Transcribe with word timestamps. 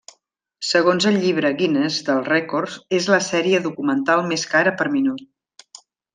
Segons 0.69 1.05
el 1.09 1.19
Llibre 1.25 1.51
Guinness 1.59 1.99
dels 2.07 2.25
rècords, 2.33 2.79
és 3.01 3.11
la 3.15 3.21
sèrie 3.27 3.61
documental 3.67 4.23
més 4.33 4.49
cara 4.57 4.75
per 4.81 4.91
minut. 4.97 5.79